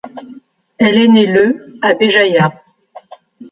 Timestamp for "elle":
0.79-0.97